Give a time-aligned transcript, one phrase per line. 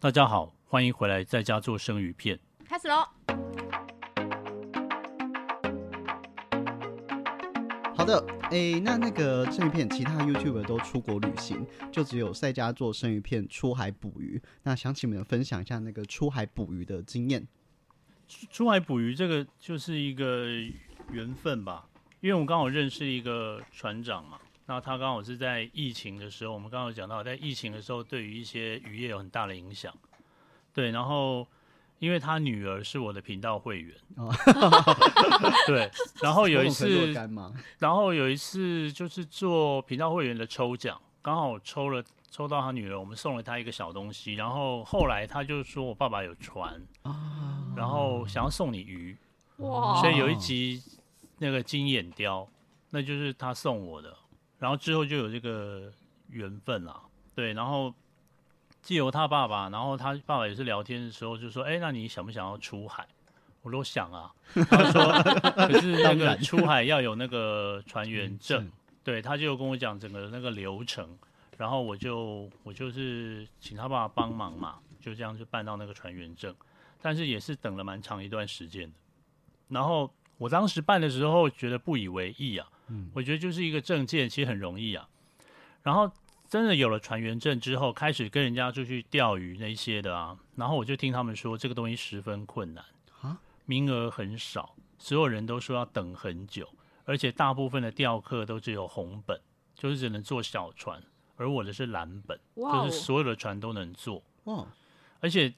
[0.00, 2.38] 大家好，欢迎回来，在家做生鱼片。
[2.64, 3.04] 开始喽！
[7.96, 14.40] 好的，诶，那那个生鱼片，其他 YouTube 都出国旅行，就只有在家做生鱼片出海捕鱼。
[14.62, 17.48] 那想请你们分享一下那个出海捕鱼的经验。
[18.28, 20.46] 出出海捕鱼这个就是一个
[21.10, 21.88] 缘分吧，
[22.20, 24.38] 因为我刚好认识一个船长嘛，
[24.70, 29.90] 那他刚好是在疫情的时候，我们刚刚讲到，在疫情的时候对于一些渔业有很大的影响。
[30.74, 31.48] 对，然后
[32.00, 34.30] 因为他女儿是我的频道会员，哦
[35.66, 35.90] 对，
[36.20, 37.14] 然后有一次？
[37.78, 44.34] 然后有一次就是做频道会员的抽奖，刚好抽了抽到他女儿，我们送了他一个小东西。
[44.34, 47.16] 然后后来他就说我爸爸有船哦，
[47.74, 49.16] 然后想要送你鱼，
[49.56, 50.82] 哇所以有一集
[51.38, 52.46] 那个金眼雕，
[52.90, 54.14] 那就是他送我的。
[54.58, 55.92] 然后之后就有这个
[56.28, 57.00] 缘分啦，
[57.34, 57.94] 对，然后
[58.82, 63.06] 借由他爸爸，然后他爸爸也是聊天的时候就说：“哎，那你想不想要出海？”
[63.62, 64.32] 我说想啊，
[64.70, 65.02] 他说
[65.66, 68.64] 可是那个出海要有那个船员证。
[68.64, 68.72] 嗯，
[69.04, 71.18] 对，他就跟我讲整个那个流程，
[71.56, 76.54] 然后我就我就是请他爸爸帮忙嘛，就这样就办到那个船员证，
[77.02, 78.94] 但是也是等了蛮长一段时间的。
[79.68, 82.66] 然后我当时办的时候觉得不以为意啊，
[83.14, 85.08] 我觉得就是一个证件，其实很容易啊。
[85.82, 86.10] 然后
[86.48, 92.84] 真的有了船员证之后，开始跟人家出去钓鱼那些的啊，然后我就听他们说这个东西十分困难。
[93.20, 96.68] 啊，名额很少，所有人都说要等很久，
[97.04, 99.40] 而且大部分的钓客都只有红本，
[99.74, 101.02] 就是只能坐小船，
[101.36, 104.22] 而我的是蓝本，就是所有的船都能坐。
[104.44, 104.66] 哇，
[105.20, 105.52] 而且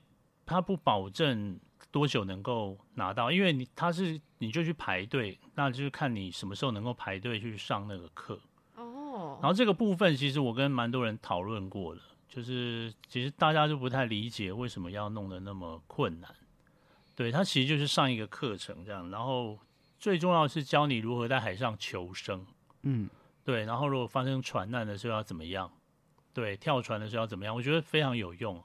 [0.44, 1.58] 他不保证
[1.90, 8.40] 多久能够拿到，因为你他是你就去排队，那就是看你什么时候能够排队去上那个课。
[8.76, 16.34] 哦然后这个部分其实我跟蛮多人讨论过了，就是其实大家就不太理解为什么要弄得那么困难。
[17.16, 19.58] 对，它其实就是上一个课程这样，然后
[19.98, 22.46] 最重要的是教你如何在海上求生。
[22.82, 23.10] 嗯，
[23.44, 25.70] 对，然后如果发生船难的时候要怎么样？
[26.32, 27.54] 对，跳船的时候要怎么样？
[27.54, 28.62] 我觉得非常有用。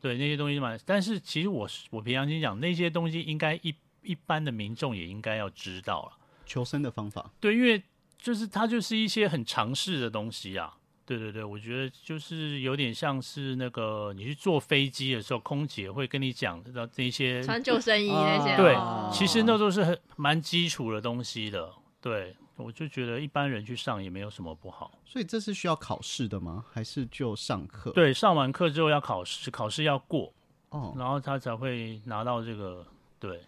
[0.00, 6.12] 对那些东西嘛，但是其实我是我平常心讲，那些东西应该一一般的民众也应该要知道了。
[6.46, 7.30] 求生的方法。
[7.40, 7.82] 对，因为
[8.16, 10.74] 就是它就是一些很常识的东西啊。
[11.04, 21.72] 对对对，我觉得就是有点像是那个你去坐飞机的时候，空姐会跟你讲的那些，穿救生衣那些，对哦其实那都是很蛮基础的东西的。
[22.00, 24.98] 对，我就觉得一般人去上也没有什么不好。
[25.04, 26.64] 所以这是需要考试的吗？
[26.72, 30.32] 还是就上课？，对，上完课之后要考试，考试要过，
[30.70, 32.84] 哦，然后他才会拿到这个。
[33.20, 33.42] 对，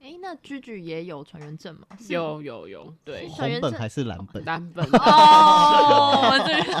[0.00, 1.86] 哎，那居居也有船员证吗？
[2.08, 4.44] 有有有，对，船员证红本还是蓝本？
[4.44, 6.80] 蓝本哦， 这个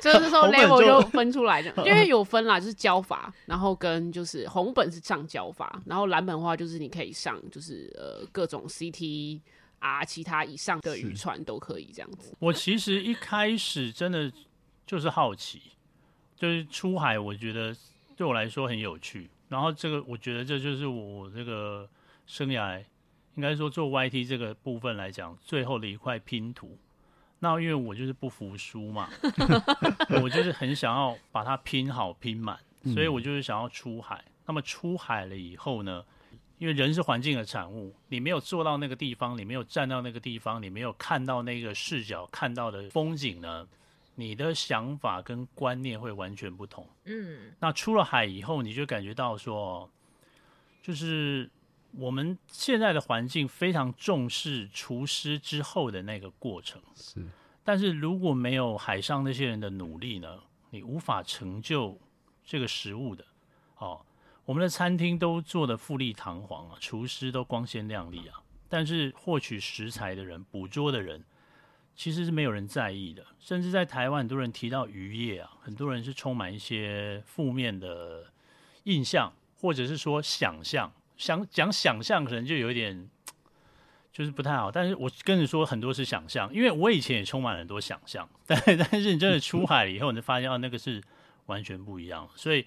[0.00, 9.40] 就是说 level 就就分出来的， 因为有分啦，就是教法，然后跟就是红本是上教法，然后蓝本的话就是你可以上就是呃各种 CT
[9.80, 12.34] 啊其他以上的渔船都可以这样子。
[12.38, 14.32] 我其实一开始真的
[14.86, 15.60] 就是好奇，
[16.36, 17.76] 就是出海，我觉得
[18.16, 19.28] 对我来说很有趣。
[19.48, 21.88] 然后这个，我觉得这就是我这个
[22.24, 22.80] 生涯，
[23.34, 26.78] 应该说做 YT 这个部分来讲，最后的一块拼图。
[27.40, 29.08] 那因为我就是不服输嘛，
[30.22, 32.58] 我就是很想要把它拼好拼满，
[32.94, 34.24] 所以我就是想要出海。
[34.46, 36.04] 那么出海了以后呢，
[36.60, 43.66] 因为人是环境的产物，你没有坐到那个地方，你没有站到那个地方，你没有看到那个视角看到的风景呢，
[44.14, 46.86] 你的想法跟观念会完全不同。
[47.06, 49.90] 嗯，那出了海以后，你就感觉到说，
[50.82, 51.48] 就是
[51.92, 57.26] 我们现在的环境非常重视厨师之后的那个过程，是
[57.64, 60.38] 但是如果没有海上那些人的努力呢，
[60.68, 61.98] 你无法成就
[62.44, 63.24] 这个食物的。
[63.78, 64.04] 哦，
[64.50, 71.22] 我们的餐厅都做的富丽堂皇啊，厨师都光鲜亮丽啊，但是获取食材的人、捕捉的人，
[71.94, 73.24] 其实是没有人在意的。
[73.38, 78.26] 甚至在台湾，很多人提到渔业啊，很多人是充满一些负面的
[78.82, 80.92] 印象，或者是说想象。
[81.16, 83.08] 想讲想象，可能就有点
[84.12, 84.68] 就是不太好。
[84.68, 91.00] 但是我跟你说，很多是想象，因为我以前也充满很多想象，但 但是你真的出海了以后，你就发现哦，那个是
[91.46, 92.28] 完全不一样。
[92.34, 92.66] 所以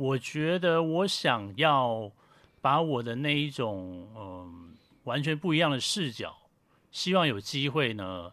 [0.00, 2.10] 我觉得我想要
[2.62, 4.74] 把我的那一种嗯
[5.04, 6.34] 完全不一样的视角，
[6.90, 8.32] 希望有机会呢，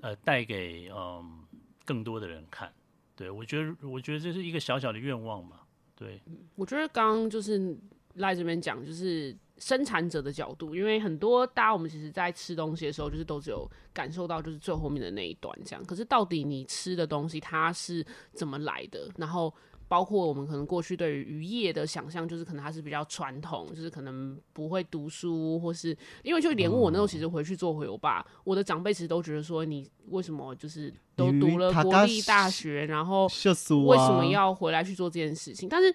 [0.00, 1.44] 呃，带给嗯
[1.84, 2.72] 更多的人看。
[3.16, 5.62] 对我觉得，我觉得这是一个小小的愿望嘛。
[5.96, 6.22] 对，
[6.54, 7.76] 我觉得刚刚就是
[8.14, 15.84] 赖这边讲，就是生产者的角度，因为很多大家我们其实在吃东西的时候，就是都只有感受到就是最后面的那一段这样。
[15.84, 19.52] 可是到底你吃的东西它是怎么来的，然后
[19.88, 35.68] 包括我们可能过去对于渔业的想象，就是可能它是比较传统，就是可能不会读书，或是因为就连我那时候其实回去做回我爸，我的长辈其实都觉得说你为什么就是都读了国立大学，然后为什么要回来去做这件事情？
[35.68, 35.94] 但是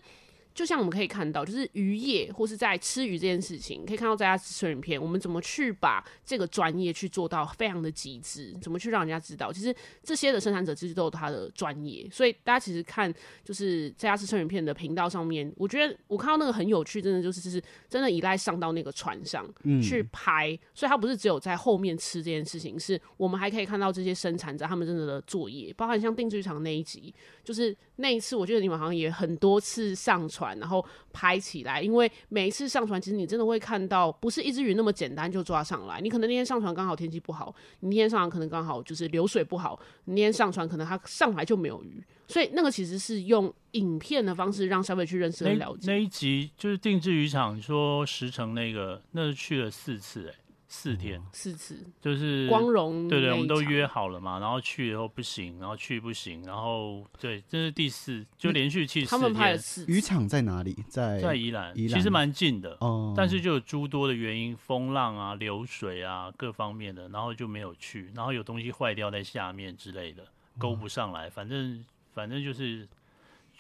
[0.54, 13.14] 就像我们可以看到，就是渔业或是在吃鱼这件事情，可以看到在家吃影片，我们怎么去把这个专业去做到非常的极致，怎么去让人家知道，其实这些的生产者其实都有他的专业，所以大家其实看
[13.44, 27.14] 就是在家吃生鱼片的频道上面，我觉得我看到那个很有趣，真的就是是真的依赖上到那个船上嗯去拍，所以他不是只有在后面吃这件事情，是我们还可以看到这些生产者他们真的的作业，包含像定制场那一集，
[27.44, 36.02] 就是那一次，我觉得你们好像也很多次上传，然后拍起来，因为每一次上传，其实你真的会看到，不是一只鱼那么简单就抓上来。
[36.02, 45.92] 你可能那天上传刚好天气不好，你那天上传可能刚好就是流水不好，你那天上传可能它上来就没有鱼，所以那个其实是用影片的方式让消费去认识了解。
[45.92, 50.36] 那一集就是定制渔场说石城那个，那是去了四次哎、
[50.76, 51.86] 四天，四次。
[52.02, 59.92] 就是光荣对对，我们都约好了嘛，然后去以后不行，然后去不行，然后对，这是第四，就连续去四他们拍了天，四次。
[59.92, 60.76] 渔场在哪里？
[60.90, 61.96] 在在宜兰，宜兰。
[61.96, 70.26] 其实蛮近的，哦，但是就有诸多的原因，风浪啊、流水啊各方面的，然后就没有去，然后有东西坏掉在下面之类的，
[70.58, 72.88] 勾不上来，反正反正就是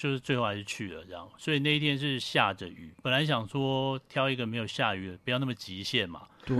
[0.03, 6.23] 就是最后还是去了这样，所以那一天是下着雨，本来想说挑一个没有下雨的，不要那么极限嘛。
[6.45, 6.57] 对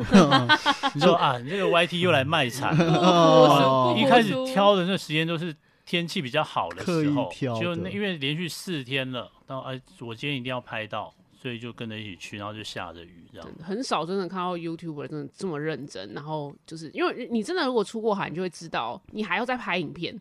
[0.96, 5.54] 你 说啊，你这个 YT 又来卖惨，哦一开始挑的那时间都是
[5.86, 7.30] 天气比较好的时候，
[7.60, 13.48] 就那因为连续四天了，然后哎，我今天一定要拍到，所以就跟着一起去，然后就下着雨这样。
[13.62, 20.18] 很少真的看到 YouTuber 真的这么认真，然后就是因为你真的如果出过海，你就会知道，你还要再拍影片，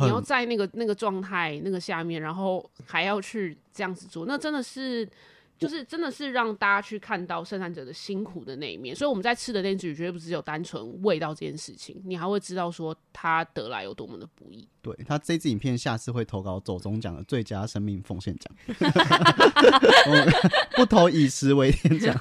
[0.00, 5.08] 你要在那个那个状态那个下面，然后还要去这样子做，那真的是。
[5.56, 14.68] 就是真的是让大家去看到生产者的辛苦的那一面，所以我们在吃的那只鱼绝对不是只有单纯味道这件事情，你还会知道说它得来有多么的不易。
[14.82, 18.52] 对他这支影片下次会投稿走中奖的最佳生命奉献奖，
[20.74, 22.14] 不投以食为天奖，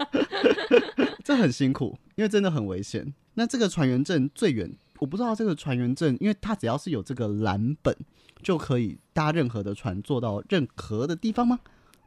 [1.22, 3.12] 这很辛苦，因为真的很危险。
[3.34, 7.96] 那这个船员证最远，我不知道这个船员证，因为它只要是有这个蓝本，
[8.42, 11.58] 就可以搭任何的船坐到任何的地方吗？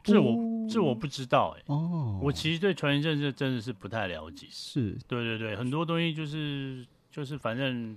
[0.02, 4.48] 这我这我不知道哎、哦，我其实对船员证这真的是不太了解。
[4.50, 7.96] 是对对对，很多东西就是就是反正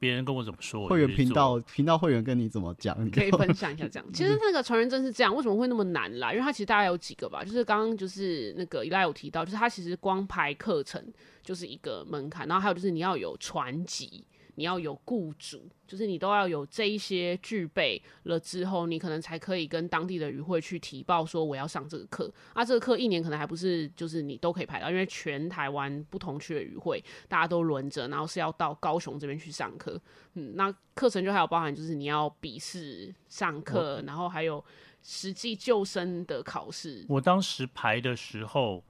[0.00, 2.96] 别人跟我怎么说，会员频道频道会员跟你怎么讲？
[3.04, 4.06] 你可以分享一下这样。
[4.12, 6.32] 其实那个传人证是这样，为什么会那么难啦？
[6.32, 11.04] 因为它其实大概有几个吧，就是刚刚就是那个依赖有提到，就是它其实光排课程
[11.42, 14.24] 就是一个门槛，然后还有就是你要有传籍。
[14.60, 22.30] 你要有雇主，就是你都要有这一些具备了之后，你可能才可以跟当地的渔会去提报说我要上这个课。
[22.52, 29.98] 啊，这个课一年可能还不是就是你都可以排到，因为全台湾不同区的渔会大家都轮着，然后是要到高雄这边去上课。
[30.34, 34.62] 嗯，那课程就还有包含就是你要笔试上课，然后还有
[35.02, 37.06] 实际救生的考试。
[37.08, 38.84] 我当时排的时候，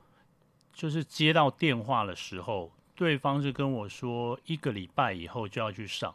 [0.72, 6.14] 就是接到电话的时候，对方是跟我说一个礼拜以后就要去上，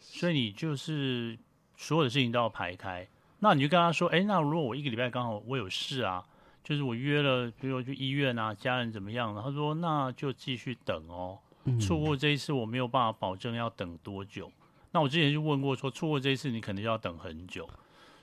[0.00, 1.38] 所以你就是
[1.76, 3.06] 所有的事情都要排开。
[3.38, 6.26] 那你就跟他说，哎，那如果我一个礼拜刚好我有事啊，
[6.64, 9.40] 就是我约了，比如我去医院啊，家人怎么样？
[9.40, 11.38] 他说那就继续等哦，
[11.80, 14.50] 错过这一次我没有办法保证要等多久。
[14.90, 17.70] 那我之前就问过说，错过这一次你可能就要等很久，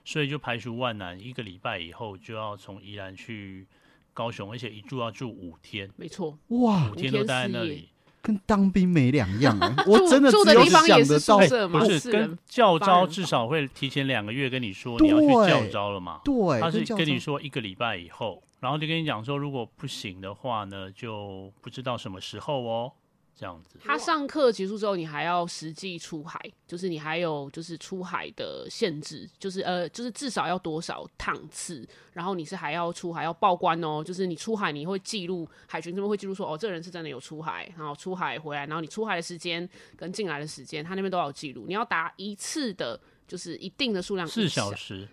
[0.03, 3.65] 所以就排除万难，一个礼拜以后就要从宜兰去
[4.13, 7.87] 高雄，而且一住要住五天，没错，哇五，天都待在那里。
[8.23, 9.75] 跟当兵没两样哎！
[9.85, 16.21] 我真的住只有的地方也想得到是宿，舍嘛，不是跟教招至少会提前两个月跟你说你要去对教招了嘛？
[16.23, 22.91] 对，他是跟你说一个礼拜以后，然后就跟你讲说，如果不行的话呢，就不知道什么时候哦，
[23.35, 23.79] 这样子。
[23.83, 45.07] 他上课结束之后，你还要实际出海，就是你还有就是出海的限制，就是呃，就是至少要多少趟次，然后你是还要出海要报关哦，就是你出海你会记录，海巡这边会记录说哦，这个人是真的有出海，然后出海回来，然后你出海的时间跟进来的时间，他那边都要有记录，你要达一次的，就是一定的数量四小时，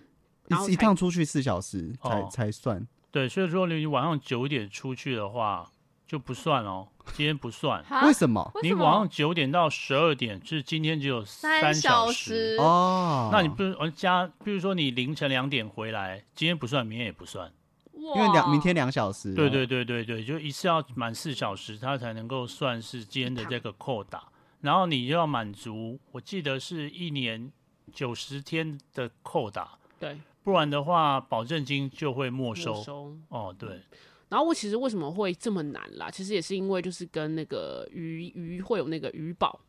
[0.48, 2.86] 然后一一趟出去四小时才哦才算。
[3.10, 5.68] 对，所以说你晚上九点出去的话
[6.06, 7.84] 就不算哦，今天不算。
[8.02, 8.50] 为什么？
[8.62, 17.52] 你晚上九点到十二点，就是今天只有三小小时哦，那你不是呃加，比如说你凌晨两点回来，今天不算，明天也不算。
[17.92, 24.24] 因为两明天两小时，对对对对对，就一次要满四小时，它才能够算是今天的这个扣打。
[24.62, 27.52] 然后你就要满足，我记得是一年
[27.92, 32.54] 九十天的扣打，对，不然的话保证金就会没没。
[32.54, 33.14] 收。
[33.28, 33.82] 哦，对，
[34.30, 36.10] 然后我其实为什么会这么难啦？
[36.10, 39.60] 其实也是因为就是跟那个鱼鱼会有那个鱼保，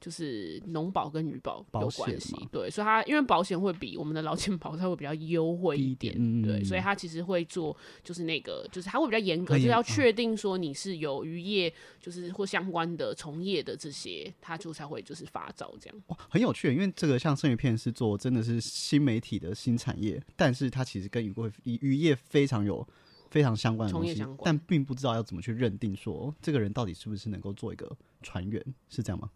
[0.00, 16.02] 就是农保跟鱼保有关系，对，所以它因为保险会比我们的劳健保它会比较优惠一一点，点嗯对，嗯所以它其实会做就是那个就是它会比较严格，就是要确定说你是有渔业就是或相关的从业的这些，它就才会就是发照这样。
[16.08, 22.86] 哇，很有趣，因为这个像生鱼片是做真的是新媒体的新产业，但是它其实跟渔会渔渔业非常有
[23.32, 29.30] 非常相关的东西但并不知道要怎么去认定说这个人到底是不是能够做一个船员，是这样吗？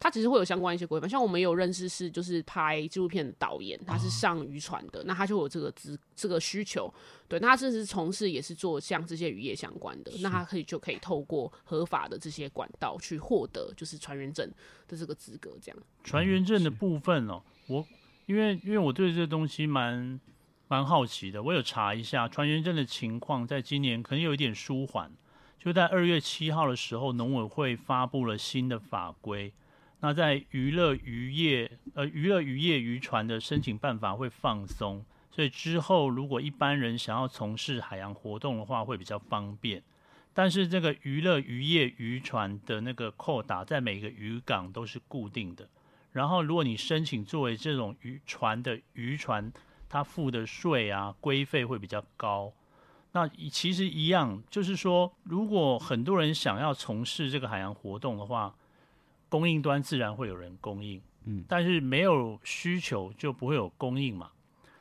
[0.00, 3.98] 他其实会有相关一些规范，像我们有认识是就是拍纪录片的导演，他哦。
[3.98, 6.92] 是上渔船的，那他就有这个资这个需求，
[7.28, 14.50] 对，那他甚至从事也是做像这些渔业相关的，那他可以就可以透过合法的这些管道去获得就是船员证
[14.88, 15.78] 的这个资格，这样。
[16.02, 17.86] 船员证的部分哦，我
[18.26, 20.20] 因为因为我对这东西蛮
[20.74, 25.08] 蛮好奇的，我有查一下船员证的情况，在今年可能有一点舒缓。
[25.56, 29.52] 就在二月七号的时候，农委会发布了新的法规，
[30.00, 39.80] 那在娱乐渔业呃娱乐渔业渔船的申请办法会放松，所以之后如果一般人想要从事海洋活动的话，会比较方便。
[40.32, 45.68] 但是这个娱乐渔业渔船的那个扣打在每个渔港都是固定的，
[46.10, 49.52] 然后如果你申请作为这种渔船的渔船，
[49.94, 52.52] 它付的税啊规费会比较高。
[53.12, 58.52] 那其实一样，就是说，如果很多人想要从事这个海洋活动的话，
[59.28, 64.32] 供应端自然会有人供应，嗯，但是没有需求就不会有供应嘛。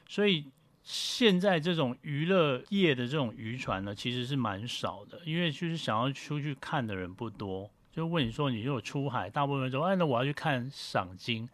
[0.07, 0.45] 所以
[0.81, 7.69] 现在这种娱乐业的这种渔船呢，其实是蛮少的，因为就是想要出去看的人不多。
[7.91, 11.47] 就问你说，你如果出海，大部分人说，哎，那我要去看赏金。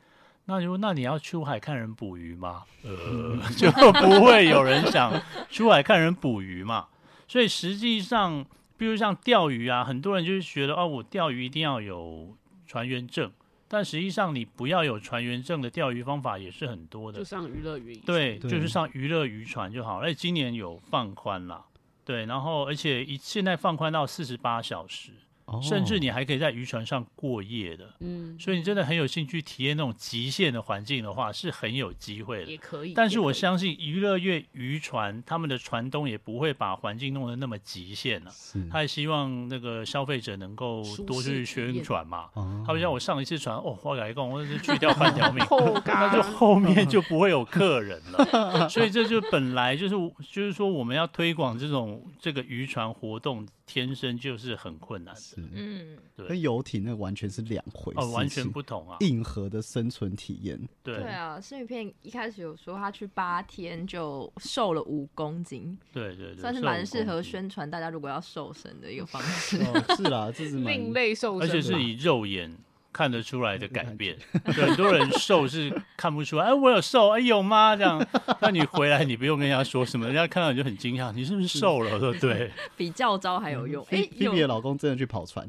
[0.50, 2.64] 那如果那你要出海看人捕鱼吗？
[2.84, 5.14] 呃， 就不会有人想
[5.52, 6.88] 出海看人捕鱼嘛。
[7.28, 8.44] 所以实际上，
[8.76, 13.32] 比如像钓鱼啊，很多人就是觉得哦，我钓鱼一定要有船员证，
[13.68, 17.24] 但实际上你不要有船员证的钓鱼方法也是很多的就。
[17.24, 20.00] 上娱乐渔对，就是上娱乐渔船就好。
[20.00, 21.64] 而且今年有放宽啦，
[22.04, 25.12] 对，然后而且一现在放宽到四十八小时，
[25.52, 27.94] 哦甚至你还可以在渔船上过夜的。
[28.00, 32.58] 嗯，所以你真的很有兴趣体验那种极限的环境的话，是很有机会的也。
[32.58, 32.94] 可以。
[32.94, 42.30] 但是我相信娱乐业渔船他们的船东也不会把环境弄得那么极限了、是他也希望那个消费者能够舒多去宣传嘛。
[42.34, 48.70] 哦他们像我上一次船，哦，我改讲，我是去掉半条命，后 那就后面就不会有客人了。
[48.70, 49.96] 所以这就本来就是
[50.32, 58.98] 就是说我们要推广这种这个渔船活动，天生就是很困难的，是嗯，对跟游艇那完全是两回事哦，完全不同啊。
[59.02, 60.60] 硬核的生存体验。
[60.84, 69.58] 对对啊，生鱼片一开始有说他去八天就瘦了五公斤，对对对，算是蛮适合宣传大家如果要瘦身的一个方式。
[69.58, 72.56] 哦，是啦，这是 另类瘦身而，且是以肉眼
[72.92, 74.18] 看得出来的改变。
[74.46, 77.76] 很多人瘦是看不出来， 哎，我有瘦，哎，有吗？
[77.76, 78.06] 这样，
[78.42, 82.00] 那你回来你不用跟人家说什么，人家看到你就很惊讶，你是不是瘦了？
[82.00, 83.84] 对不对， 比较招还有用。
[83.86, 85.48] 哎、菲菲有比的老公真的去跑船，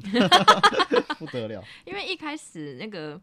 [1.19, 1.63] 不得了。
[1.85, 3.19] 因为一开始那个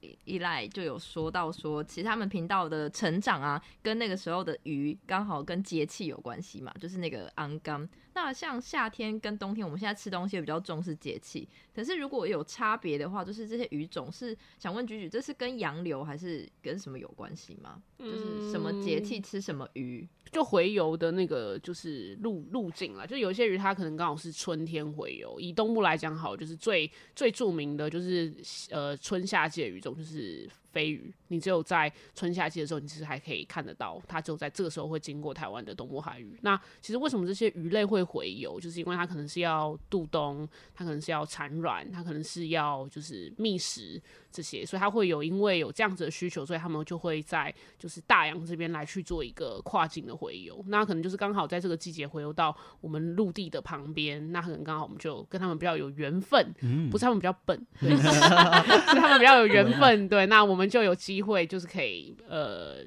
[0.00, 7.88] 依依赖就有说到说，其实他们频道的成长啊，跟那个时候的鱼刚好跟节气有关系嘛，就是那个安缸。
[8.14, 17.80] 那像夏天跟冬天，我们现在吃东西也比较重视节气，可是如果有差别的话，就是这些鱼种是想问菊菊，这是跟洋流还是跟什么有关系吗？
[17.98, 20.06] 就是什么节气吃什么鱼？
[20.32, 25.38] 就回游的那个就是路路径啦，就有些鱼它可能刚好是春天回游。
[25.40, 28.32] 以东部来讲，好，就是最最著名的就是
[28.70, 36.38] 呃春夏季的鱼种就是飞鱼，你只有在春夏季的时候，你其实还可以看得到，它只有在这个时候会经过台湾的东部海域。
[36.42, 44.00] 那其实为什么这些鱼类会回游，就是因为它可能是要渡冬，它可能是要产卵，它可能是要就是觅食
[44.30, 50.64] 这些，所以它会有因为有这样子的需求，所以他们就会在就是大洋这边来去做一个跨境的回游。
[50.68, 56.54] 那可能就是刚好在这个季节回游到我们陆地的旁边，那可能刚好我们就跟他们比较有缘分，
[56.90, 62.84] 不是他们比较笨，对， 是他们比较有缘分，对，那我们就有机会就是可以呃。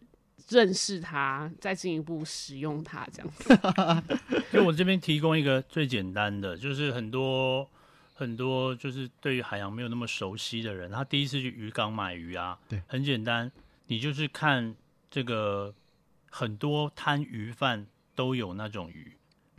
[0.49, 3.57] 认识它，再进一步使用它，这样子。
[4.51, 7.67] 就我这边提供一个最简单的，就是很多
[8.13, 13.49] 很多就是对于海洋没有那么熟悉的人，他第一次去渔港买鱼啊，对很简单，
[13.87, 14.75] 你就是看
[15.09, 15.73] 这个
[16.29, 19.15] 很多摊鱼贩都有那种鱼，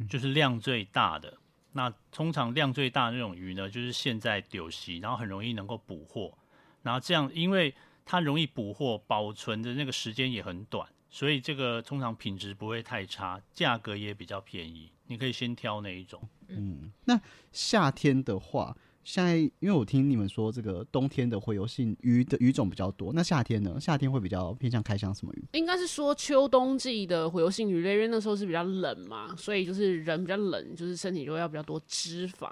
[0.09, 1.33] 就是量最大的。
[1.73, 6.37] 那通常量最大的那种鱼呢，就是现在丢席，然后很容易能够捕获，
[6.83, 16.21] 然后这样因为它容易捕获，保存的那个时间也很短，所以这个通常品质不会太差，价格也比较便宜，你可以先挑哪一种。
[16.49, 17.21] 嗯，那
[17.53, 23.79] 夏天的话，现在因为我听你们说这个冬天的洄游性鱼的鱼种比较多，那夏天呢？
[23.81, 25.45] 夏天会比较偏向开箱什么鱼？
[25.53, 32.51] 应该是说秋冬季的洄游性鱼类，因为那时候是比较冷嘛，所以就是人比较冷，就是身体就要比较多脂肪，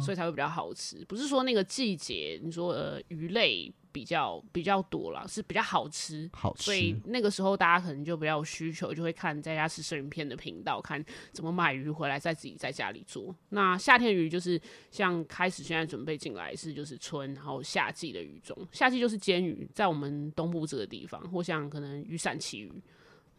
[0.00, 1.04] 所以才会比较好吃。
[1.06, 6.28] 不是说那个季节，你说呃鱼类比较比较多啦，是比较好吃。
[6.32, 13.34] 好吃所以那个时候大家可能就比较有需求，就会看在家吃生鱼片的频道，看怎么买鱼回来，再自己在家里做。
[13.50, 22.72] 那夏天鱼就是像开始现在准备进来是就是春，然后夏季的鱼种，夏季就是煎鱼，在我们东部这个地方，或像可能雨伞旗鱼，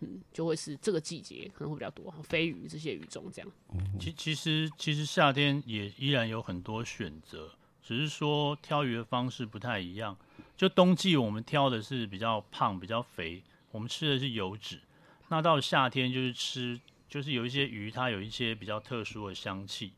[0.01, 3.51] 嗯，就会是这个季节可能会比较多，飞鱼这些鱼种这样。
[3.99, 7.49] 其其实其实夏天也依然有很多选择，
[7.81, 10.17] 只是说挑鱼的方式不太一样。
[10.63, 14.79] 就冬季我们挑的是比较胖、比较肥，我们吃的是油脂。
[15.27, 16.79] 那到夏天就是吃，
[17.09, 19.91] 就是有一些鱼它有一些比较特殊的香气，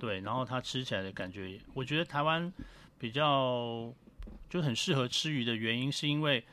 [0.00, 2.52] 对，然后它吃起来的感觉，我觉得台湾
[2.98, 3.94] 比较
[4.48, 6.44] 就很适合吃鱼的原因，是因为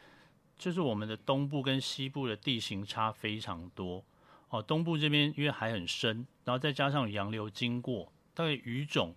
[0.55, 4.05] 就是我们的东部跟西部的地形差非常多。
[4.49, 9.15] 哦，东部这边因为海很深，然后再加上洋流经过，大概鱼种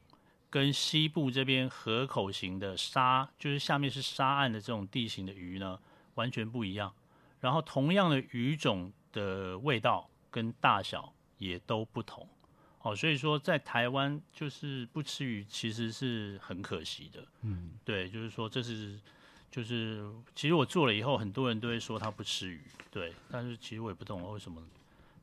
[0.50, 5.78] 跟西部这边河口型的沙，就是下面是沙岸的这种地形的鱼呢，
[6.16, 6.92] 完全不一样。
[7.40, 12.28] 然后同样的鱼种的味道跟大小也都不同。
[12.83, 17.25] 哦，所以说在台湾就是不吃鱼其实是很可惜的。
[17.42, 18.99] 嗯，对，就是说这是
[19.50, 20.04] 就是
[20.35, 24.62] 其实我做了以后，很多人都会说他不吃鱼，对，但是其实我也不懂为什么。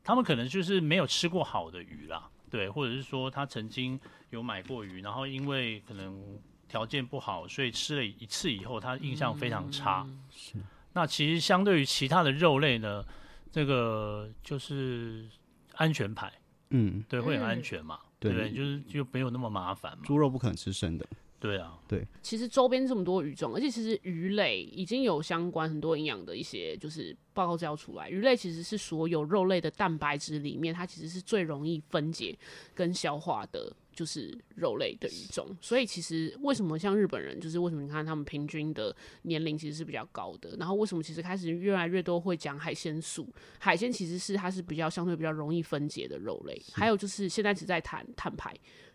[0.04, 3.98] 他们可能就是没有吃过好的鱼啦，对，或者是说他曾经
[4.30, 6.38] 有买过鱼，然后因为可能
[6.68, 10.06] 条件不好，所以吃了一次以后，他印象非常差。
[10.30, 10.54] 是
[10.92, 13.04] 那其实相对于其他的肉类呢，
[13.52, 15.28] 这个就是
[15.74, 16.32] 安全牌，
[16.70, 18.56] 嗯，对，会很嗯安全嘛，对对不对？
[18.56, 21.06] 就是就没有那么麻烦嘛，猪肉不可能吃生的。
[21.40, 28.10] 对啊，对其实周边这么多鱼种，而且其实鱼类已经有相关很多营养的一些就是报告资料出来。
[28.10, 32.36] 鱼类其实是所有肉类的蛋白质里面，它其实是最容易分解
[32.74, 35.46] 跟消化的，就是肉类的鱼种。
[35.60, 46.60] 所以其实为什么像日本人，就是为什么你看他们平均的年龄其实是比较高的，然后为什么其实开始越来越多会讲海鲜素，海鲜其实是它是比较相对比较容易分解的肉类。
[46.72, 48.52] 还有就是现在只在谈碳排、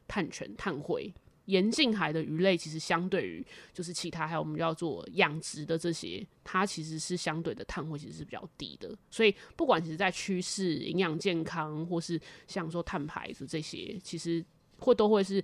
[0.10, 1.14] 碳权、碳汇。
[1.46, 8.96] 沿近海的鱼类其实相对于就是其他还有我们叫做养殖的这些，它其实是相对的碳汇其实是比较低的。
[9.10, 14.44] 所以不管其实在趋势、营养健康，或是像说碳排的这些，其实
[14.78, 15.44] 会都会是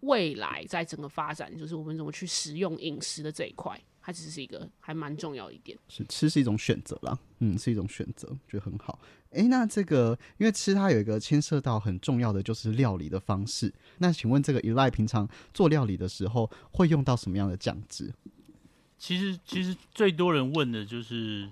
[0.00, 5.76] 未来在整个发展，就是我们怎么去食用饮食的这一块，它其实是一个还蛮重要一点。
[5.86, 8.98] 是吃是一种选择啦，嗯，是一种选择，觉得很好。
[9.32, 13.70] 诶，那这个因为吃它有一个牵涉到很重要的就是料理的方式。
[13.98, 18.10] 那请问这个 Eli 平常做料理的时候会用到什么样的酱汁？
[18.96, 21.50] 其实其实最多人问的就是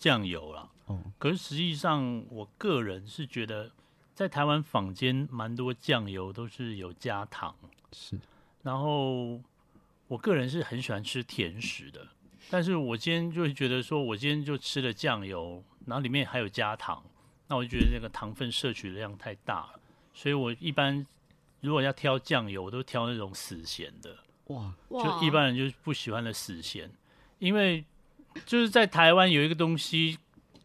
[0.00, 0.68] 酱油啦。
[0.86, 3.70] 哦，可是实际上，我个人是觉得，
[4.16, 7.54] 在台湾坊间蛮多酱油都是有加糖，
[7.92, 8.18] 是
[8.64, 9.40] 然后
[10.12, 12.06] 我个人是很喜欢吃甜食的，
[12.50, 17.02] 但是我今天就会觉得说，我今天就吃了酱油，然后里面还有加糖，
[17.48, 19.80] 那我就觉得那个糖分摄取的量太大了，
[20.12, 21.06] 所以我一般
[21.62, 24.18] 如果要挑酱油，我都挑那种死咸的。
[24.48, 26.90] 哇，就一般人就是不喜欢的死咸，
[27.38, 27.82] 因为
[28.44, 30.18] 就是在台湾有一个东西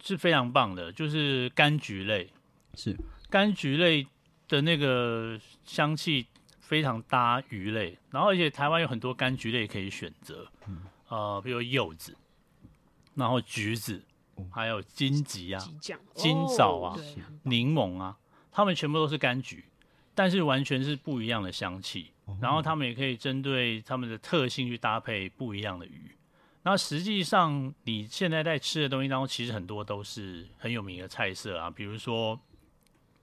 [0.04, 2.30] 是非常棒的，就是柑橘类，
[2.74, 2.94] 是
[3.32, 4.06] 柑橘类
[4.50, 6.26] 的那个香气
[6.68, 10.46] 非常搭鱼类，然后而且台湾有很多柑橘类可以选择，
[11.08, 12.14] 呃，比如柚子，
[13.16, 14.04] 然后橘子，
[14.52, 15.64] 还有荆棘啊、
[16.14, 17.00] 金枣啊
[17.44, 18.18] 柠檬啊，
[18.52, 19.64] 它们全部都是柑橘，
[20.14, 22.12] 但是完全是不一样的香气。
[22.42, 26.12] 然后他们也可以针对他们的特性去搭配不一样的鱼。
[26.64, 32.38] 那实际上你现在在吃的东西当中，其实很多都是很有名的菜色啊，比如说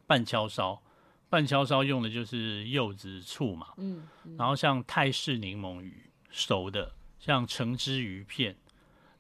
[0.07, 0.81] 半敲烧，
[1.29, 4.09] 半敲烧用的就是柚子醋嘛，嗯，
[4.39, 8.57] 然后像泰式柠檬鱼熟的，像橙汁鱼片，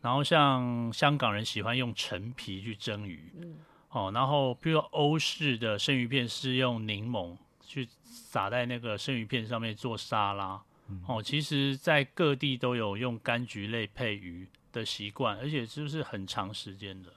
[0.01, 3.57] 然后像香港人喜欢用陈皮去蒸鱼，嗯。
[3.91, 10.61] 哦，然后比如说欧式的生鱼片是用柠檬去撒在那个生鱼片上面做沙拉，
[11.07, 17.13] 哦，其实在各地都有用柑橘类配鱼的习惯，而且就是很长时间的。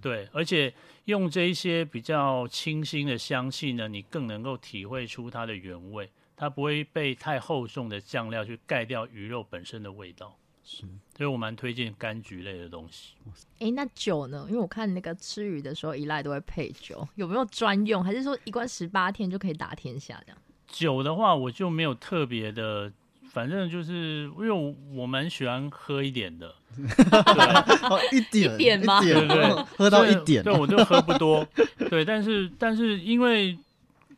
[0.00, 0.72] 对，而且
[1.06, 10.36] 用这一些比较清新的香气呢，你更能够体会出它的原味，它不会被太厚重的酱料去盖掉鱼肉本身的味道。
[10.70, 10.82] 是
[11.16, 13.14] 所以我蛮推荐柑橘类的东西。
[13.58, 14.44] 哎、那酒呢？
[14.50, 18.04] 因为我看那个吃鱼的时候，一赖都会配酒，有没有专用？
[18.04, 20.38] 还是说一罐十八天就可以打天下这样？
[20.66, 22.92] 酒的话，我就没有特别的，
[23.30, 26.57] 反正就是因为我我蛮喜欢喝一点的，对
[27.90, 29.02] 哦，一点一点吗？
[29.02, 31.46] 一点对对哦喝到一点，对，我就喝不多，
[31.90, 33.58] 对，但是但是因为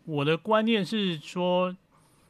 [0.04, 1.74] 我的观念是说，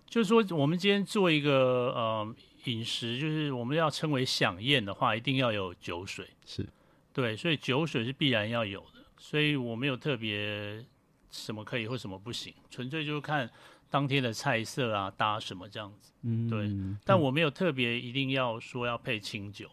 [0.08, 6.66] 就是说我们今天做一个呃饮食，就是我们要称为享宴的话，一定要有酒水，是。
[7.12, 10.84] 对，所以酒水是必然要有的，所以我没有特别
[11.30, 13.50] 什么可以或什么不行，纯粹就是看
[13.90, 16.12] 当天的菜色啊搭什么这样子。
[16.22, 16.70] 嗯，对
[17.04, 19.68] 但我没有特别一定要说要配清酒，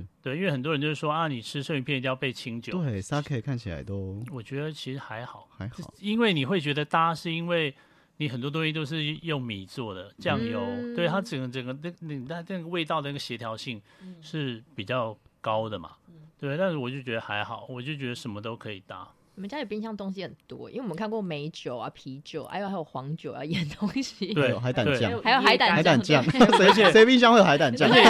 [0.00, 0.06] 是。
[0.22, 7.74] 对，因为很多人就是说啊，你吃生鱼片一定要配清酒，对 sake 看起来都我觉得其实还好，还好，因为你会觉得搭是因为
[8.16, 10.94] 你很多东西都是用米做的，酱油，嗯。
[10.94, 13.80] 对它整个整个那那那那个味道的那个协调性
[14.20, 15.92] 是比较高的嘛，
[16.38, 19.08] 对，但是我就觉得还好，我就觉得什么都可以搭，
[19.40, 24.34] 你们家里冰箱东西很多，因为我们看过美酒啊、啤酒，还有还有黄酒啊腌东西。
[24.34, 27.94] 对还有海胆酱，还有海胆海胆酱， 对而且谁谁冰箱会有海胆酱而？
[27.96, 28.04] 且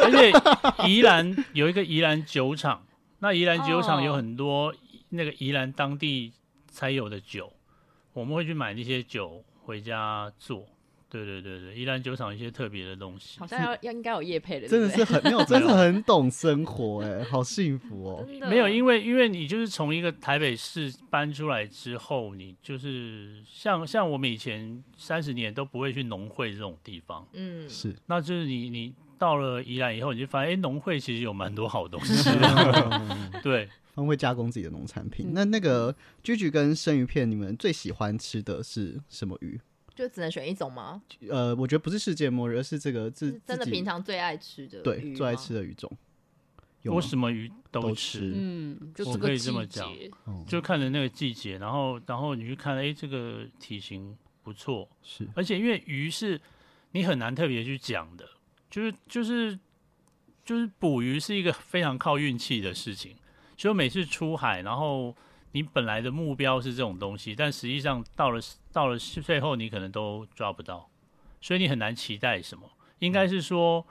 [0.00, 2.86] 而且宜兰有一个宜兰酒厂，
[3.18, 4.72] 那宜兰酒厂有哦很多
[5.08, 6.32] 那个宜兰当地
[6.68, 7.52] 才有的酒，
[8.12, 10.68] 我们会去买那些酒回家做。
[11.08, 13.38] 对对对对，宜兰酒厂一些特别的东西。
[13.38, 18.26] 好，像要要应该有叶配的，真的是很没有， 真的很懂生活，哎，好幸福哦。
[18.48, 33.68] 没有，因为因为你就是从一个台北市搬出来之后，你就是像像我们以前三十年都不会去农会这种地方，嗯，是，那就是你你到了宜兰以后，你就发现哎，农会其实有蛮多好东西的， 对。
[33.94, 35.28] 他们会加工自己的农产品。
[35.28, 35.32] 嗯。
[35.32, 39.58] 那那个居居跟生鱼片，你们最喜欢吃的是什么鱼？
[39.96, 41.02] 就只能选一种吗？
[41.28, 45.90] 呃，我觉得不是世界末日，而是这个自是真的平常最爱吃的对最爱吃的鱼种。
[46.84, 49.92] 我什么鱼都都吃，嗯，就我可以这么讲
[50.46, 55.26] 就看着那个季节，然后然后你去看，哎，这个体型不错，是。
[55.34, 56.40] 而且因为鱼是
[56.92, 58.24] 你很难特别去讲的，
[58.70, 59.58] 就是就是
[60.44, 63.16] 就是捕鱼是一个非常靠运气的事情，
[63.56, 65.12] 所以每次出海，然后
[65.56, 68.38] 你本来的目标是这种东西，但实际上到了
[68.70, 70.86] 到了最后你可能都抓不到，
[71.40, 73.86] 所以你很难期待什么，应该是说。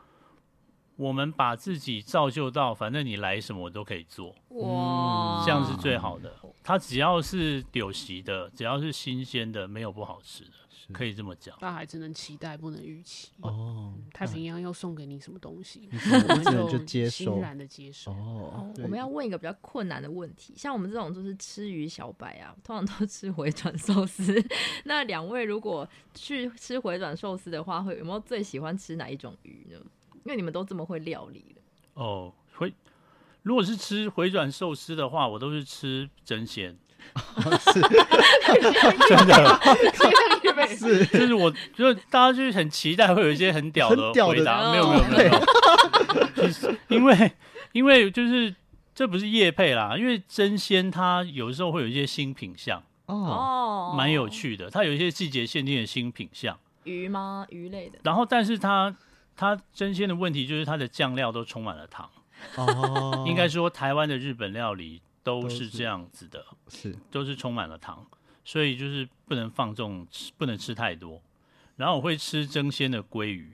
[0.98, 6.34] 我们把自己造就到，反正你来什么我都可以做，哇，这样是最好的。
[6.64, 10.52] 它只要是柳席的，只要是新鲜的，没有不好吃的，
[10.94, 11.58] 可以这么讲。
[11.60, 13.32] 大海只能期待，不能预期。
[13.42, 18.12] 哦，太平洋要送给你什么东西，我们就接受欣然的接受。
[18.12, 24.44] 我们要问一个比较困难的问题，像我们这种就是吃鱼小白啊，通常都吃回转寿司。
[24.86, 29.78] 那两位如果去吃回转寿司的话，会有没有最喜欢吃哪一种鱼呢？
[30.24, 31.62] 因为你们都这么会料理了，
[31.94, 32.74] 哦，回
[33.44, 36.76] 如果是吃回转寿司的话，我都是吃真鲜，
[39.10, 39.60] 真的，
[40.76, 41.06] 是。
[41.06, 44.72] 就是我就大家就是很期待会有一些很屌的回答，哦。
[44.72, 47.32] 没有没有没有 因为
[47.72, 48.54] 因为就是
[48.94, 57.46] 这不是叶配啦，因为真鲜它有时候会有一些新品相，哦，哦蛮有趣的，它有一些季节限定的新品相，鱼吗？
[57.50, 58.96] 鱼类的，然后但是它
[59.36, 62.10] 它真鲜的问题就是它的酱料都充满了糖。
[62.56, 68.06] 哦，应该说台湾的日本料理都都是是这样子的，是都是充满了糖，
[68.46, 71.20] 所以就是不能放纵，吃不能吃太多。
[71.76, 73.52] 然后我会吃蒸鲜的鲑鱼，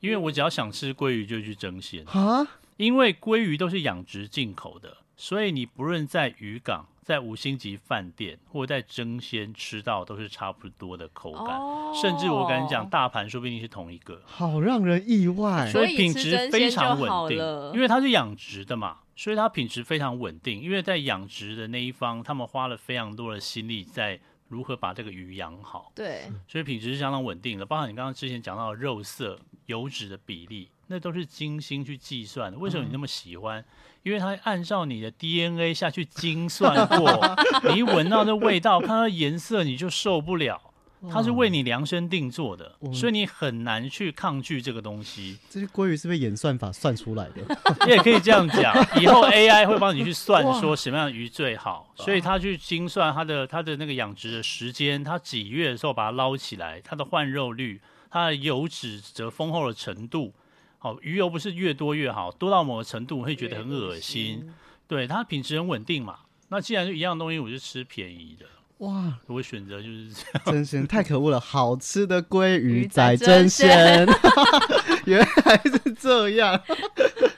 [0.00, 14.20] 因为我只要想吃鲑鱼就去蒸鲜，啊，因为鲑鱼都是养殖进口的，所以你不论在渔港、在五星级饭店或在蒸鲜吃到都是差不多的口感，哦甚至我跟你讲，大盘说不定是同一个。
[14.26, 15.66] 好让人意外。
[15.72, 17.38] 所以以品质非常稳定，
[17.72, 20.60] 因为它是养殖的嘛，所以它品质非常稳定。
[20.60, 27.66] 因为在养殖的那一方，他们花了非常多的心力在如何把这个鱼养好，对，所以品质是相当稳定的。
[27.66, 32.56] 包含你刚刚之前讲到的肉色、油脂的比例，那都是精心去计算的。
[32.56, 33.64] 为什么你那么喜欢？
[34.04, 37.36] 因为它按照你的 DNA 下去精算过，
[37.68, 40.65] 你一闻到那味道，看到颜色你就受不了。
[41.10, 45.38] 它是为你量身定做的，所以你很难去抗拒这个东西。
[45.50, 47.42] 这些鲑鱼是被演算法算出来的，
[47.86, 57.80] 你也可以这样讲，以后 AI 会帮你去算说什么样的鱼最好，所以他去精算它的它的那个养殖的时间，它几月的时候把它捞起来，它的换肉率，
[58.10, 60.32] 它的油脂则丰厚的程度。
[60.78, 64.52] 好，鱼油不是越多越好，多到某个程度会觉得很恶心。
[64.88, 66.20] 对，它品质很稳定嘛。
[66.48, 68.46] 那既然是一样东西，我就吃便宜的。
[68.78, 70.42] 哇，我会选择就是这样。
[70.52, 71.40] 真鲜太可恶了！
[71.40, 74.06] 好吃的鲑鱼鱼在在真真鲜，
[75.06, 76.60] 原来是这样。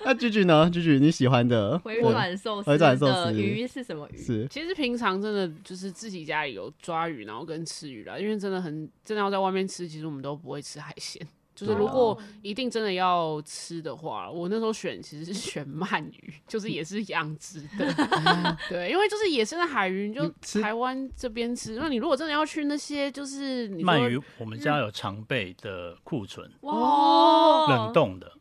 [0.05, 0.69] 那居居呢？
[0.69, 4.19] 居居你喜欢的 回转寿司回转寿的司鱼是什么鱼？
[4.19, 11.25] 是其实平常真的就是自己家里有抓鱼，然后跟吃鱼啦，因为真的很真的要在外面吃，其实我们都不会吃海鲜。
[11.67, 20.29] 就是如果一定真的要吃的话，我那时候选其实是选鳗鱼， 就是也是养殖的， 对，因为就是野生的海鱼，就
[20.61, 21.77] 台湾这边吃。
[21.77, 28.33] 那你如果真的要去那些就是鳗鱼我们家有常备的库存，哇，冷冻的，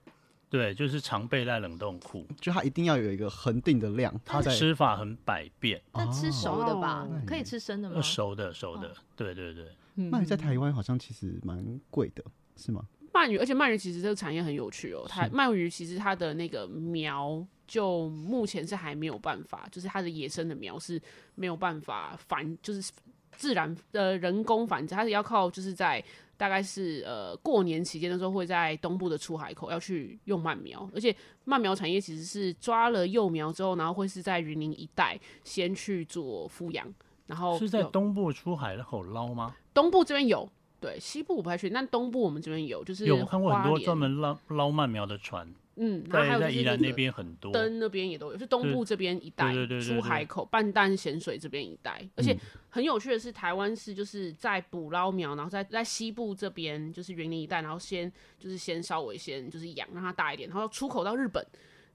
[0.50, 2.26] 对，就是常备在冷冻库。
[2.40, 7.22] 就它一定要有一个恒定的量，它在吃法很百变，那吃熟的吧哦？
[7.26, 8.02] 可以吃生的吗呃？
[8.02, 9.66] 熟的熟的，对对对。
[9.98, 12.24] 鳗鱼在台湾好像其实蛮贵的，
[12.56, 12.88] 是吗？
[13.18, 15.06] 鳗鱼，而且鳗鱼其实这个产业很有趣哦。
[15.10, 21.02] 它鳗鱼其实它的那个苗，就目前是还没有办法，就是它的野生的苗是
[21.34, 22.92] 没有办法繁，就是
[23.36, 26.04] 自然呃人工繁殖，它是要靠就是在
[26.38, 31.16] 大概是呃过年期间的时候会在东部的出海口要去用鳗苗，而且
[31.48, 36.88] 鳗苗产业其实是抓了幼苗之后，然后会是在云林一带先去做孵养，
[37.26, 39.56] 然后是在东部出海口捞吗？
[39.74, 40.48] 东部这边有。
[40.80, 47.52] 对，西部我不太确定，但东部我们这边有，就是有我看过很多专门捞捞鳗苗的船，嗯，然后还有在宜兰那边很多。
[47.52, 61.44] 灯那边也都有，是东部这边一带出海口、半淡咸水这边一带，而且嗯很有趣的是，台湾是就是在捕捞苗，然后在在西部这边就是云林一带，然后先就是先稍微先就是养让它大一点，然后出口到日本，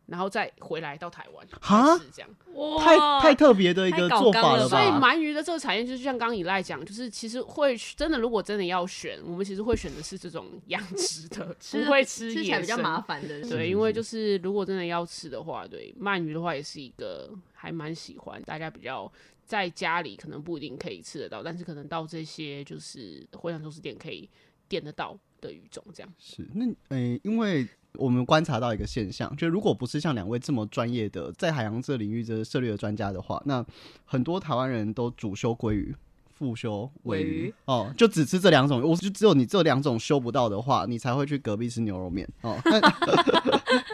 [0.07, 2.31] 然后再回来到台湾哈是这样。
[2.55, 5.01] 哇太太特别的一个做法了所以吧？
[5.01, 13.41] 鳗鱼的这个产业，就是像刚刚以赖讲，就是其实会真的，如果真的要选，我们其实会选的是这种养殖的， 不会吃吃起来比较麻烦的。
[13.49, 19.11] 对，因为就是如果真的要吃的话，对鳗鱼的话也是一个还蛮喜欢，大家比较
[19.45, 24.29] 在家里可能不一定可以吃得到，但是可能到这些就是回转寿司店可以
[24.69, 26.13] 点得到的鱼种，这样。
[26.19, 27.67] 是那诶、因为
[27.99, 33.65] 我们观察到一个现象，就如果不是像两位这么专业的在海洋这领域的涉猎的专家的话，那
[34.05, 35.95] 很多台湾人都主修鲑鱼。
[36.35, 42.61] 副修尾尾鱼鱼哦，就只吃这两种，我就只有你这两种修不到的话，你才会去隔壁吃牛肉面哦。
[42.65, 42.81] 那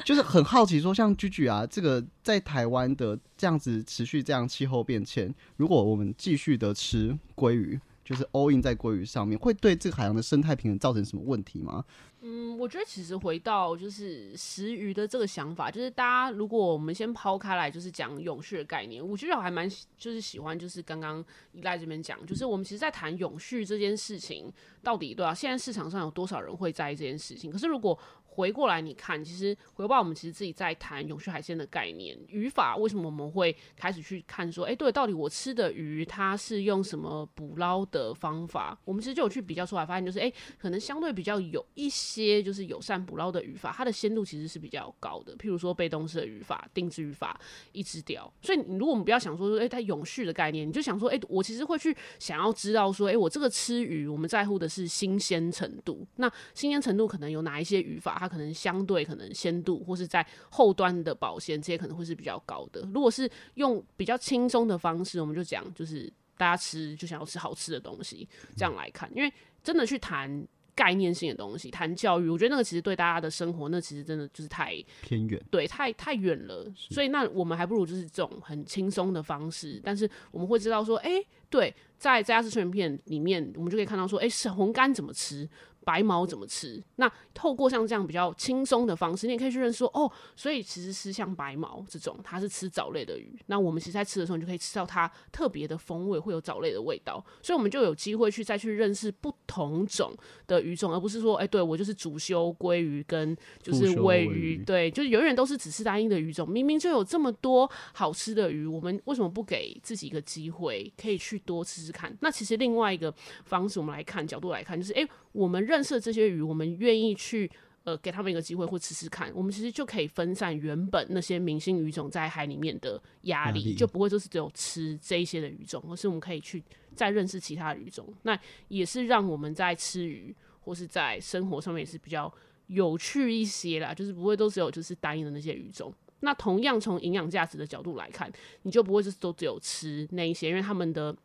[0.03, 11.85] 就是很好奇说，像居居啊，这个在台湾的这样子持续这样气候变迁，如果我们继续的吃鲑鱼，就是 all in 在鲑鱼上面，会对这个海洋的生态平衡造成什么问题吗？
[12.23, 24.51] 嗯，我觉得其实回到就是食鱼的这个想法，就是大家如果我们先抛开来，就是讲永续的概念，我觉得我还蛮喜就是喜欢，就是刚刚依赖这边讲，就是我们其实，在谈永续这件事情，
[24.83, 27.53] 到底对啊，现在市场上有多少人会在意这件事情？
[27.53, 27.97] 可是如果
[28.39, 38.79] 回过来你看，其实回报我们其实自己在谈永续海鲜的概念语法，为什么我们会开始去看说，哎、对，到底我吃的鱼它是用什么捕捞的方法？
[38.85, 45.37] 我们其实就有去比较出来，发现就是，哎、可能相对比较有一些就是友善捕捞的语法，它的鲜度其实是比较高的。
[45.37, 47.41] 譬如说被动式的语法、定制语法、
[47.73, 48.33] 一只钓。
[48.41, 56.07] 所以你如果我们不要想说说，哎、它永续的概念，你就想说，哎、我其实会去想要知道说，哎、我这个吃鱼，我们在乎的是新鲜程度。
[56.15, 62.83] 那新鲜程度可能有哪一些语法，它可能相对可能鲜度或是在后端的保鲜这些可能会是比较高的。
[62.93, 70.47] 如果是用比较轻松的方式，我们就讲就是大家吃就想要吃好吃的东西，这样来看，因为真的去谈。
[70.79, 75.43] 概念性的东西，谈教育，我觉得那个其实对大家的生活，那其实真的就是太偏远。
[75.51, 85.51] 对，太太远了，所以那我们还不如就是这种很轻松的方式，但是我们会知道说，哎、对，在这家吃全片里面，我们就可以看到说，哎、是红干怎么吃，
[85.89, 86.85] 白毛怎么吃。
[86.97, 93.35] 那透过像这样比较轻松的方式，你也可以去认识说，哦，所以其实是像白毛这种，它是吃藻类的鱼。
[93.47, 100.15] 那我们其实在吃的时候，你就可以吃到它特别的风味，会有藻类的味道，所以我们就有机会去再去认识不同种
[100.47, 112.15] 的鱼种，而不是说，哎、对我就是主修鲑鱼跟就是尾鱼，对，就是永远都是只吃单一的鱼种，明明就有这么多好吃的鱼，我们为什么不给自己一个机会，可以去多吃吃看？
[112.21, 113.11] 那其实另外一个
[113.45, 117.51] 方式，我们来看角度来看，就是诶，我们认识的这些鱼，我们愿意去。
[117.85, 126.63] 呃，给他们一个机会或吃吃看，我们其实就可以分散原本那些明星鱼种在海里面的压力，力就不会就是只有吃这一些的鱼种，而是我们可以去
[126.95, 128.07] 再认识其他的鱼种。
[128.25, 132.31] 那也是让我们在吃鱼或是在生活上面也是比较
[132.67, 135.91] 有趣一些啦，就是不会都只有就是单一的那些鱼种。
[136.21, 138.31] 那同样从营养价值的角度来看，
[138.65, 141.17] 你就不会就是都只有吃那一些，因为他们的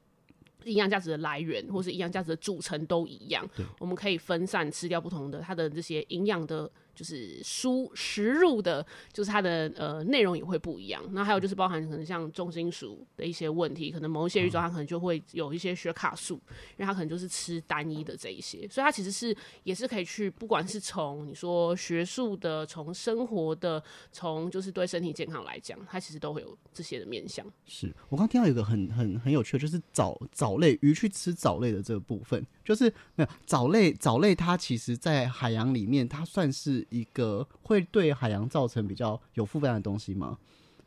[0.65, 3.47] 营养价值的来源或是营养价值的组成都一样。
[3.79, 11.03] 我们可以分散吃掉不同的它的这些营养的就是输食入的，就是它的呃内容也会不一样。
[11.11, 16.35] 那还有就是包含可能像重金属的一些问题，可能某一些鱼种它可能就会有一些血卡素，
[16.77, 27.45] 因为它可能就是吃单一的这一些，所以它其实是也是可以去，不管是从你说学术的，从生活的，从就是对身体健康来讲，它其实都会有这些的面向。
[27.65, 40.37] 是我刚听到有一个很很很有趣的，就是藻藻类鱼去吃藻类的这个部分，就是没有藻类藻类它其实在海洋里面，它算是一个会对海洋造成比较有负担的东西吗？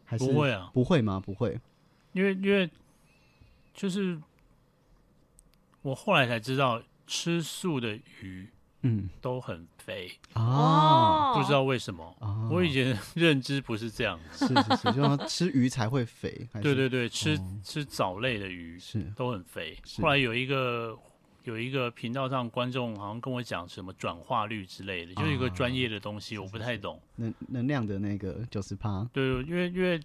[0.05, 1.21] 还是不会啊，不会吗？
[1.25, 1.61] 不会。
[2.13, 2.71] 因为因为
[3.75, 4.19] 就是
[5.83, 8.49] 我后来才知道，吃素的鱼
[8.83, 12.17] 嗯都很肥，啊，不知道为什么。
[12.21, 14.47] 啊我以前 认知不是这样子。
[14.47, 19.77] 是是是，就说吃鱼才会肥，对对对，吃、哦吃藻类的鱼是都很肥。
[19.85, 20.97] 是后来有一个
[21.47, 27.01] 有一个频道上观众好像跟我讲什么转化率之类的，就是一个专业的东西，我不太懂。
[27.15, 30.01] 能能量的那个九十趴，对，因为因为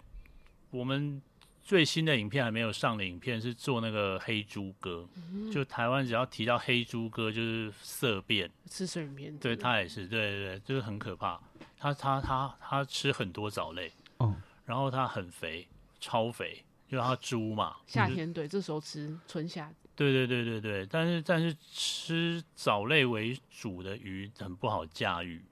[0.70, 1.20] 我们
[1.60, 5.04] 最新的影片还没有上的影片是做那个黑猪哥，
[5.52, 9.56] 就台湾只要提到黑猪哥就是色变，吃生鱼片，对。
[9.56, 11.40] 他也是，对对对，就是很可怕。
[11.76, 14.32] 他他他他吃很多藻类，哦，
[14.64, 15.66] 然后他很肥，
[15.98, 25.44] 超肥，就是他猪嘛，夏天对，这时候吃春夏对对对对对，但是但是吃藻类为主的鱼很不好驾驭，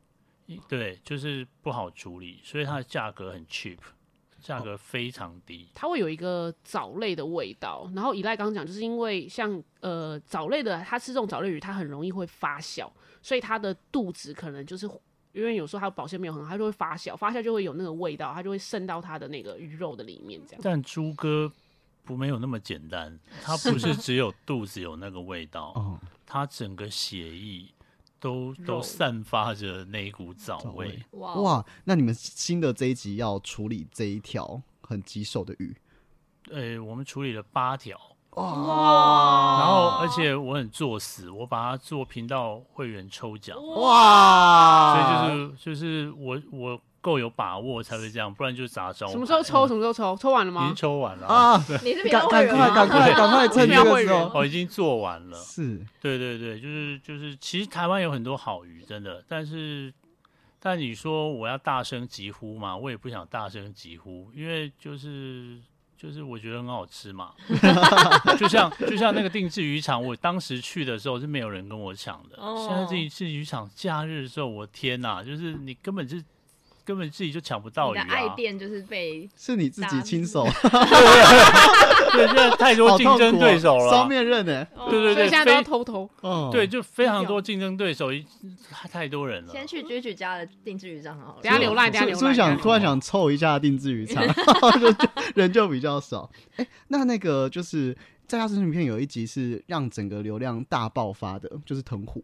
[0.68, 3.79] 对，就是不好处理，所以它的价格很 cheap，
[4.40, 5.68] 价格非常低。
[5.74, 7.90] 它会有一个藻类的味道。
[7.94, 12.90] 然后以赖刚刚讲，就是因为像呃藻类的，它吃这种藻类鱼，它很容易会发酵，
[13.22, 14.88] 所以它的肚子可能就是
[15.33, 20.61] 因为有时候它保鲜没有很好，它就会发酵，发酵就会有那个味道，它就会渗到它的那个鱼肉的里面，这样。
[20.64, 21.53] 但猪哥
[22.11, 25.96] 不没有那么简单，它不是只有肚子有那个味道，哦，
[26.27, 27.73] 它整个血液
[28.18, 31.05] 都都散发着那一股藻味藻味。
[31.12, 35.77] 哇哇，那你们新的这一集要处理这一条很棘手的鱼，
[36.51, 37.96] 呃，我们处理了八条，
[38.31, 43.57] 哇然后而且我很作死，我把它做频道会员抽奖。
[43.77, 49.06] 哇所以就是就是我我够有把握才会这样，不然就砸招。
[49.08, 49.66] 什么时候抽？
[49.66, 50.16] 什么时候抽？
[50.16, 50.76] 抽完了吗已经？
[50.76, 52.56] 抽完了啊，你是频赶快赶？
[52.88, 55.38] 快赶快趁这个时候，哦，已经做完了。
[55.38, 59.92] 是对对对，就是就是，其实台湾有很多好鱼，真的，但是
[60.60, 65.58] 但你说我要大声疾呼嘛，我也不想大声疾呼，因为就是
[65.96, 67.32] 就是我觉得很好吃嘛，
[68.38, 76.22] 就像就像那个定制渔场，我当时去的时候是没有人跟我抢的，哦现在这一次渔场假日的时候，我天哪，就是你根本是
[76.90, 80.44] 根本自己就抢不到鱼你的爱啊，店就是被 是你自己亲手，
[82.11, 86.11] 对，现在太多好竞争对手了双啊，面刃呢，对对对，所以现在都要偷偷。
[86.22, 88.26] 哦，对，就非常多竞争对手，一
[88.90, 89.53] 太多人了。
[89.53, 91.42] 先去居居家的定制渔场很好了。
[91.42, 92.50] 等下流浪，等下是是不是流浪。
[92.50, 94.26] 想突然想凑一下定制渔场，
[94.81, 96.29] 就就人就比较少。
[96.57, 102.20] 哎、那那个就是在他生影片有一集是让整个流量大爆发的，就是藤壶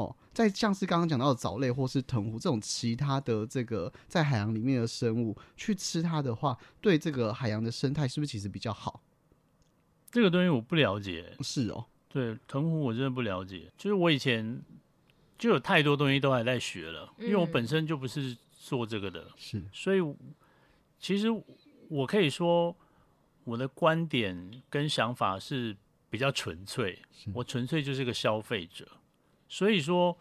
[0.00, 0.16] 哦。
[0.32, 9.02] 在像是刚刚讲到的藻类或是藤壶这种其他的这个在海洋里面的生物去吃它的话，对这个海洋的生态是不是其实比较好？
[10.10, 13.70] 这个东西我不了解，是哦，对藤壶我真的不了解。
[13.76, 14.60] 就是我以前
[15.38, 20.00] 就有太多东西都还在学了，因为我嗯本身就不是做这个的，是所以
[20.98, 21.26] 其实
[21.88, 22.74] 我可以说
[23.44, 25.76] 我的观点跟想法是
[26.08, 26.98] 比较纯粹，
[27.32, 28.86] 我纯粹就是个消费者，
[29.50, 30.16] 所以说。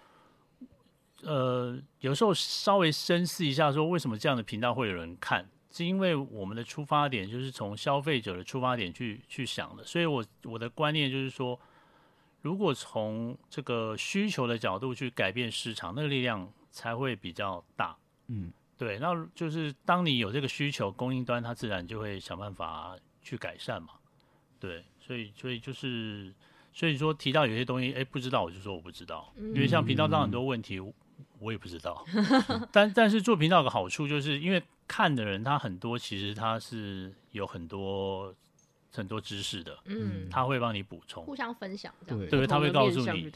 [1.22, 11.60] 呃，有时候稍微深思一下，说为什么这样的频道会有人看，是因为我们的出发点就是从消费者的出发点去去想的，所以我我的观念就是说，
[12.42, 17.98] 如果从这个需求的角度去改变市场，那个力量才会比较大。
[18.28, 23.90] 嗯，对，那就是当你有这个需求，供应端它自然就会想办法去改善嘛。
[24.58, 26.34] 对，所以所以就是
[26.74, 30.82] 所以说提到有些东西，哎，不知道我就说我不知道，因为像频道上很多问题。
[31.42, 32.06] 我也不知道，
[32.72, 38.34] 但但是做频道有个好处，就是因为看的人他很多，其实他是有很多
[38.92, 42.20] 很多知识的，嗯，他会帮你补充，互相分享这样。
[42.20, 43.32] 对对，他会告诉你。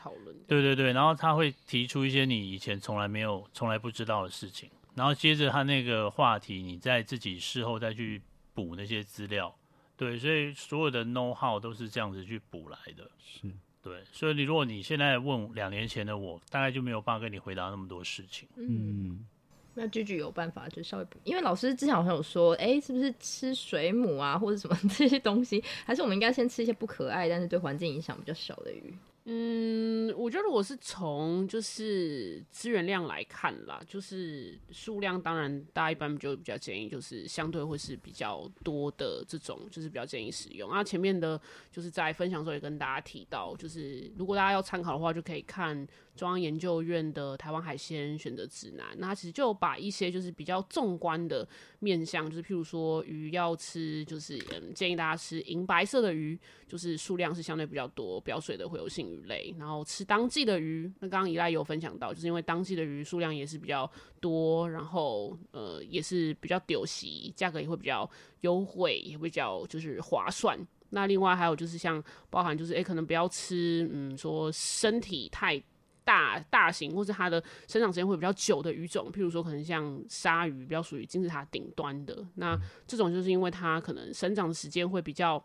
[0.47, 8.21] 对对对，然后他会提出一些你以前从来没有、从来不知道的事情，然后接着他那个话题，你再自己事后再去
[8.53, 9.53] 补那些资料，
[9.95, 13.47] 对，所以所有的 know how 都是这样子去补来的，是
[13.81, 18.47] 对，所以你如果你现在问两年前的我，大概就没有办法跟你回答那么多事情。
[18.55, 19.25] 嗯，嗯，
[19.73, 28.93] 那句句有办法就稍微补，因为老师之前好像有说，哎、是不是吃水母啊，或者什么 这些东西，还是我们应该先吃一些不可爱但是对环境影响比较小的鱼？
[29.25, 40.69] 嗯，我觉得我是从就是资源量来看啦，就是数量，当然大家一般就比较建议，就是相对会是比较多的这种，就是比较建议使用。
[40.69, 41.39] 那前面的
[41.71, 48.87] 就是在分享的时候也跟大家提到，就是如果大家要参考的话，就可以看中央研究院的台湾海鲜选择指南。
[48.97, 51.47] 那它其实就把一些就是比较纵观的
[51.79, 60.91] 面向，就是譬如说鱼要吃，就是嗯建议大家吃银白色的鱼，就是数量是相对比较多，表水的会有性鱼类，然后吃当季的鱼。
[60.99, 63.89] 那刚刚依赖有分享到，就是因为当季的鱼数量也是比较
[64.19, 68.09] 多，然后呃也是比较丢席，价格也会比较
[68.41, 70.59] 优惠，也比较就是划算。
[70.89, 75.59] 那另外还有就是像包含就是诶、可能不要吃嗯说身体太
[76.03, 85.43] 大大型或是它的生长时间会比较久的鱼种，譬如说可能像鲨鱼比较属于金字塔顶端的，那这种就是因为它可能生长的时间会比较。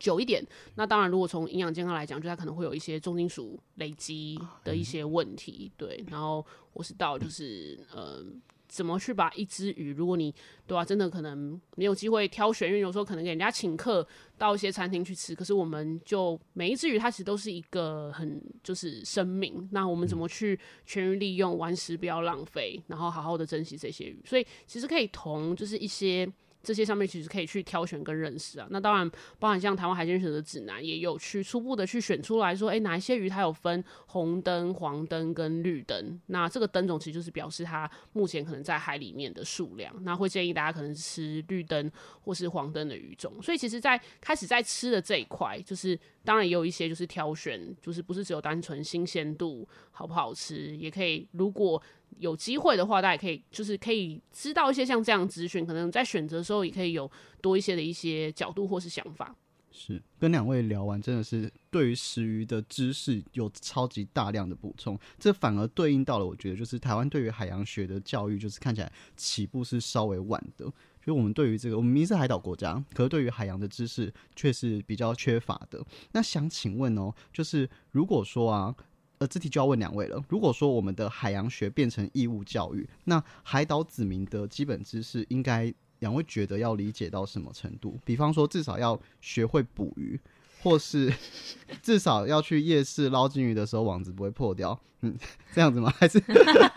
[0.00, 6.04] 久一点，那当然，如果从营养健康来讲，就它可能会有一些重金属累积的一些问题，对。
[6.08, 8.22] 然后我是到就是呃，
[8.68, 10.34] 怎么去把一只鱼，如果你
[10.66, 14.06] 对吧、真的可能没有机会挑选，因为有时候可能给人家请客
[14.36, 26.30] 到一些餐厅去吃，可是我们就每一只鱼它其实都是一个很就是生命，那我们怎么去全域利用，完食不要浪费，然后好好的珍惜这些鱼，所以其实可以同就是一些。
[26.66, 28.66] 这些上面其实可以去挑选跟认识啊。
[28.70, 29.08] 那当然，
[29.38, 36.20] 包含像台湾海鲜选择指南也有去初步的去选出来说，诶，哪一些鱼它有分红灯、黄灯跟绿灯。
[36.26, 39.94] 那这个灯种其实就是表示它目前可能在海里面的数量。
[40.02, 41.88] 那会建议大家可能吃绿灯
[42.22, 43.40] 或是黄灯的鱼种。
[43.40, 51.80] 所以其实，在开始在吃的这一块，就是当然也有一些就是挑选，就是不是只有单纯新鲜度好不好吃，也可以如果。
[52.18, 57.10] 有机会的话，大家也可以就是可以知道一些像这样资讯，可能在选择的时候也可以有
[57.40, 59.34] 多一些的一些角度或是想法。
[59.70, 70.72] 是跟两位聊完，真的是对于食鱼的知识有超级大量的补充，这反而对应到了我觉得就是台湾对于海洋学的教育，就是看起来起步是稍微晚的。
[71.04, 75.84] 就我们对于这个，我们明明是海岛国家，可是对于海洋的知识却是比较缺乏的。
[76.12, 78.74] 那想请问哦，就是如果说啊。
[79.18, 80.22] 呃，这题就要问两位了。
[80.28, 87.98] 如果说我们的海洋学变成义务教育，那海岛子民的基本知识应该两位觉得要理解到什么程度？
[88.04, 90.20] 比方说，至少要学会捕鱼，
[90.62, 91.12] 或是
[91.82, 95.16] 至少要去夜市捞金鱼的时候网子不会破掉，嗯，
[95.54, 95.90] 这样子吗？
[95.96, 96.22] 还是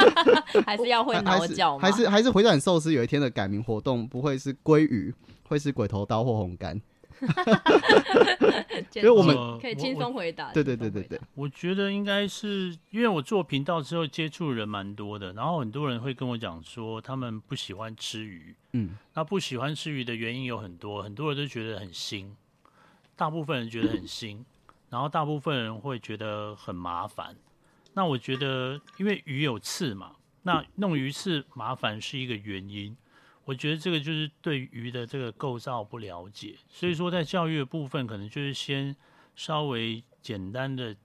[0.66, 1.82] 还是要会还是挠脚吗？
[1.82, 5.14] 还是还是回转寿司有一天的改名活动不会是鲑鱼，
[5.44, 6.80] 会是鬼头刀或红干？
[7.22, 7.28] 因
[8.96, 10.52] 因为我们呃可以轻松回答。
[10.54, 22.28] 对对对对对，我觉得应该是因为我做频道之后接触人蛮多的，然后很多人会跟我讲说他们不喜欢吃鱼，嗯，那不喜欢吃鱼的原因有很多，很多人都觉得很腥，
[23.16, 24.44] 大部分人觉得很腥，
[24.90, 27.36] 然后大部分人会觉得很麻烦。
[27.94, 30.14] 那我觉得因为鱼有刺嘛，
[30.44, 32.96] 那弄鱼刺麻烦是一个原因。
[33.50, 38.96] 我觉得这个就是对鱼的这个构造不了解，所以说在教育的部分，可能就是先
[39.36, 40.96] 稍微简单的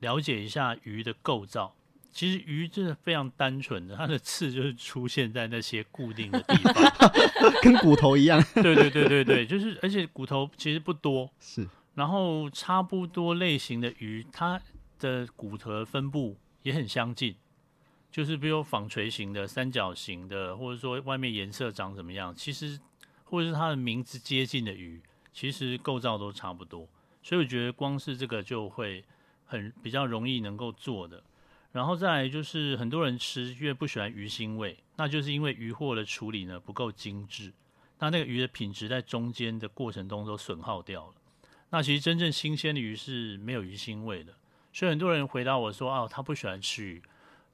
[0.00, 1.74] 了解一下鱼的构造。
[2.10, 6.74] 其实鱼真的非常单纯的，它的刺就是出现在那些固定的地方。
[7.60, 14.58] 跟骨头一样，对对对对对，就是而且骨头其实不多， 是然后差不多类型的鱼，它
[14.98, 17.34] 的骨头分布也很相近，
[18.12, 22.78] 就是比如纺锤型的、三角形的，或者说外面颜色长怎么样，其实
[23.24, 25.00] 或者是它的名字接近的鱼，
[25.32, 26.86] 其实构造都差不多。
[27.22, 29.02] 所以我觉得光是这个就会
[29.46, 31.24] 很比较容易能够做的。
[31.72, 37.50] 然后再来就是很多人吃，因为不喜欢鱼腥味，那就是因为鱼货的处理呢不够精致，
[37.98, 41.14] 那那个鱼的品质在中间的过程中都损耗掉了。
[41.70, 44.34] 那其实真正新鲜的鱼是没有鱼腥味的，
[44.70, 47.02] 所以很多人回答我说：“哦，他不喜欢吃鱼。”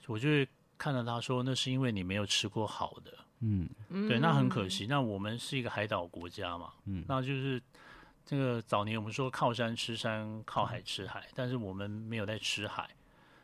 [0.08, 3.68] 我就会看到他说：“那是因为你没有吃过好的。”嗯，
[4.08, 4.86] 对，那很可惜。
[4.88, 7.62] 那我们是一个海岛国家嘛，嗯那就是
[8.26, 12.90] 这个早年我们说靠山吃山，靠海吃海，但是我们没有在吃海。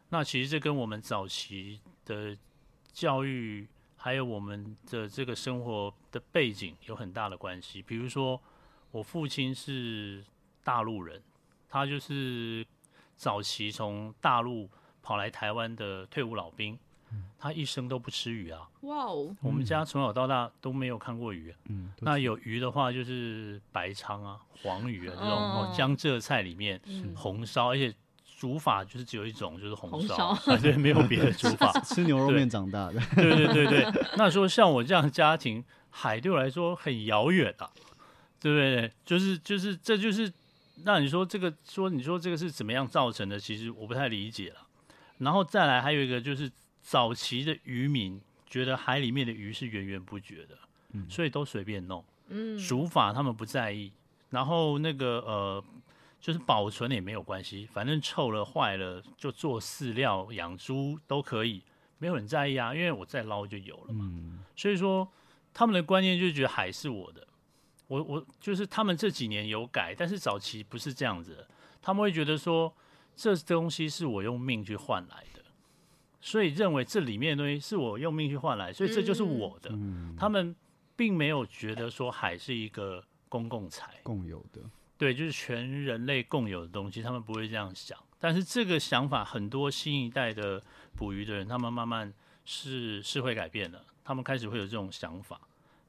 [0.08, 2.36] 那其实这跟我们早期的
[2.92, 7.80] 教育，还有我们的这个生活的背景有很大的关系。
[7.80, 8.40] 比如说，
[8.90, 10.24] 我父亲是
[10.64, 11.22] 大陆人，
[11.68, 12.66] 他就是
[13.14, 14.68] 早期从大陆
[15.04, 16.78] 跑来台湾的退伍老兵，
[17.38, 18.66] 他一生都不吃鱼啊。
[18.80, 27.94] 哇哦，我们家从小到大都没有看过鱼、啊，嗯，那有鱼的话就是白鲳啊、黄鱼啊这种嗯哦，江浙菜里面嗯红烧，而且
[28.38, 31.70] 煮法就是只有一种，就是红红烧，烧 啊对，没有别的煮法。
[31.84, 37.70] 吃牛肉面长大的，对对对对，那说像我这样的家庭，海对我来说很遥远啊，
[38.40, 38.90] 对不对？
[39.04, 40.32] 就是就是这就是
[40.84, 43.38] 那你说这个说你说这个是怎么样造成的？
[43.38, 44.66] 其实我不太理解了。
[45.18, 46.50] 然后再来还有一个就是
[46.80, 50.58] 早期的渔民觉得海里面的鱼是源源不绝的，
[51.08, 52.04] 所以都随便弄。
[52.28, 53.92] 嗯，煮法他们不在意，
[54.30, 55.64] 然后那个呃，
[56.20, 61.62] 就是保存也没有关系，反正臭了坏了就做饲料养猪都可以，
[61.98, 64.10] 没有人在意啊，因为我再捞就有了嘛。
[64.56, 65.06] 所以说
[65.52, 67.26] 他们的观念就是觉得海是我的，
[67.88, 71.48] 我我就是他们这几年有改，但是早期不是这样子的，
[71.82, 72.74] 他们会觉得说
[73.16, 75.42] 这东西是我用命去换来的，
[76.20, 79.70] 所以认为这里面的东西是我用命去换来，所以这就是我的。
[80.16, 80.54] 他们
[80.96, 84.60] 并没有觉得说海是一个公共财，共有的，
[84.96, 87.98] 对，就是全人类共有的东西，他们不会这样想。
[88.18, 90.62] 但是这个想法，很多新一代的
[90.96, 92.12] 捕鱼的人，他们慢慢
[92.44, 95.38] 是是会改变的，他们开始会有这种想法，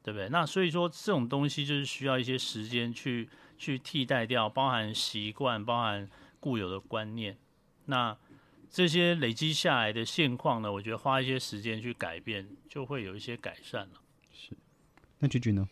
[0.04, 0.28] 对不对？
[0.30, 6.10] 那所以说，这种东西就是需要一些时间去去替代掉，包含习惯，包含
[6.46, 7.36] 固有的观念。
[7.86, 8.16] 那
[8.70, 14.02] 这些累积下来的现况呢，我觉得花一些时间去改变，就会有一些改善了。
[14.32, 14.52] 是
[15.18, 15.68] 那菊菊呢？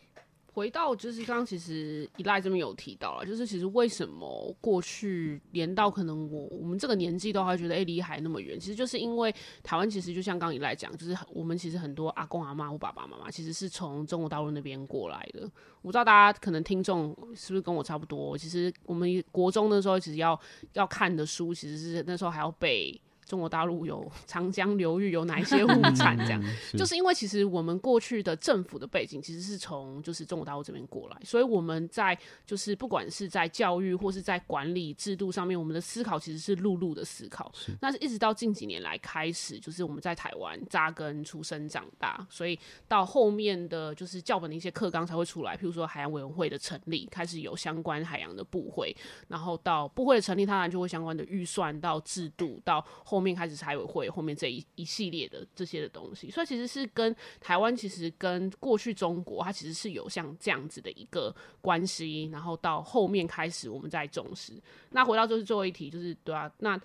[0.54, 9.34] 回到就是刚刚其实依赖这边有提到了，就是其实为什么过去连到可能我我们这个年纪都还觉得哎离海那么远，其实就是因为
[9.64, 15.41] 台湾其实就像刚依赖讲，就是我们其实很多阿公阿妈或爸爸妈妈其实是从中国大陆那边过来的。
[15.82, 20.39] 我不知道大家可能听众是不是跟我差不多，其实我们国中的时候其实要
[20.74, 23.01] 要看的书，其实是那时候还要背。
[23.26, 26.18] 中国大陆有长江流域有哪一些物产？
[26.18, 26.42] 这样，
[26.78, 37.52] 就是因为其实我们过去的政府的背景其实是从就是中国大陆这边过来，所以我们在就是不管是在教育或是在管理制度上面，我们的思考其实是陆路的思考。
[37.82, 42.58] 那是一直到近几年来开始，就是我们在台湾扎根、出生、长大，所以
[42.88, 48.96] 到后面的就是教本的一些课纲才会出来，譬如说海洋委员会的成立，开始有相关海洋的部会，
[49.28, 52.86] 然后到部会的成立，当然就会相关的预算到制度到。
[53.14, 64.53] 后面开始财委会，后面这一一系列的这些的东西，所以其实是跟台湾其实跟过去中国，它其实是有像这样子的一个关系，然后到后面开始我们再重视。
[64.89, 66.82] 那回到就是最后一题，就是对啊，那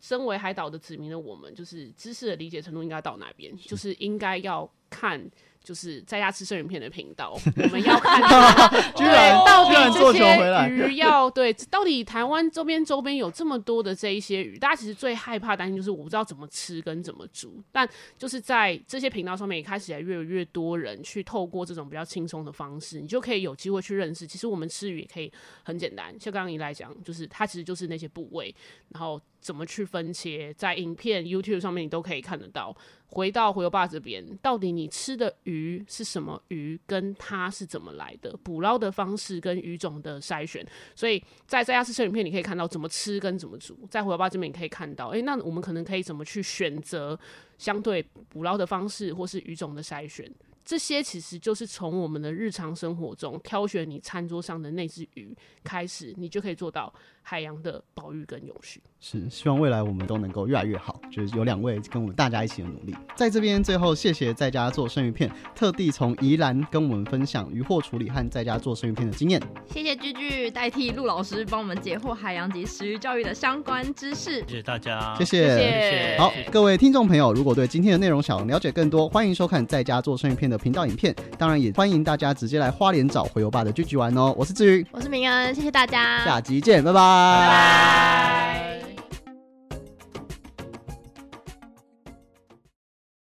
[0.00, 3.54] 身为海岛的子民的我们，就是知识的理解程度应该到哪边？
[3.58, 5.30] 就是应该要看。
[5.62, 8.20] 就是在家吃生鱼片的频道，我们要看
[8.96, 17.88] 对，到底这些鱼要对，到底台湾周边周边有这么多的这一些鱼，大家其实最害怕担心就是我不知道怎么吃跟怎么煮，但
[18.18, 25.32] 就是在这些频道上面也开始来越来越多人去透过这种比较轻松的方式，你就可以有机会去认识，其实我们吃鱼也可以
[25.62, 28.54] 很简单，像刚刚你来讲，就是它其实就是那些部位，
[28.88, 32.74] 然后怎么去分切，在影片 YouTube 上面你都可以看得到。
[33.08, 36.80] 回到回游爸这边，到底你吃的鱼是什么鱼？
[36.86, 38.34] 跟它是怎么来的？
[38.42, 43.78] 捕捞的方式跟鱼种的筛选，所以在在家吃生鱼片，你可以看到怎么吃跟怎么煮。
[43.90, 47.18] 在回游爸这边，你可以看到，诶，那我们可能可以怎么去选择
[47.62, 50.28] 相对捕捞的方式，或是鱼种的筛选？
[50.64, 58.80] 这些其实就是从我们的日常生活中挑选你餐桌上的那只鱼开始，你就可以做到海洋的保育跟永续。
[59.00, 61.00] 是，希望未来我们都能够越来越好。
[61.10, 69.42] 就是有两位跟我们大家一起的努力，在这边最后谢谢在家做生鱼片，特地从宜兰跟我们分享渔获处理和在家做生鱼片的经验。
[69.66, 74.38] 谢谢居居代替陆老师帮我们解惑海洋及食鱼教育的相关知识。
[74.42, 75.48] 谢谢大家，谢谢。
[75.48, 76.16] 谢谢。
[76.20, 81.14] 好，各位听众朋友，如果对今天的内容想了解更多，欢迎收看在家做生意片的频道影片。
[81.38, 84.34] 当然也欢迎大家直接来花莲找回游爸的居居玩哦。
[84.36, 86.98] 我是志云，我是明恩，谢谢大家，下集见，拜拜。
[86.98, 88.91] 拜拜。